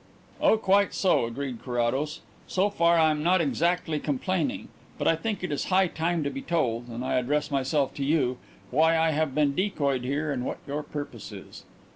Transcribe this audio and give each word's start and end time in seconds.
"Oh, 0.41 0.57
quite 0.57 0.95
so," 0.95 1.25
agreed 1.27 1.63
Carrados. 1.63 2.21
"So 2.47 2.71
far 2.71 2.97
I 2.97 3.11
am 3.11 3.21
not 3.21 3.39
exactly 3.39 3.99
complaining. 3.99 4.69
But 4.97 5.07
I 5.07 5.15
think 5.15 5.43
it 5.43 5.51
is 5.51 5.65
high 5.65 5.85
time 5.85 6.23
to 6.23 6.31
be 6.31 6.41
told 6.41 6.87
and 6.87 7.05
I 7.05 7.19
address 7.19 7.51
myself 7.51 7.93
to 7.93 8.03
you 8.03 8.39
why 8.71 8.97
I 8.97 9.11
have 9.11 9.35
been 9.35 9.53
decoyed 9.53 10.03
here 10.03 10.31
and 10.31 10.43
what 10.43 10.57
your 10.65 10.81
purpose 10.81 11.31
is." 11.31 11.65